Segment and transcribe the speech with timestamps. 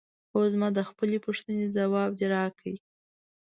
[0.31, 2.73] هو زما د خپلې پوښتنې ځواب دې راکړ؟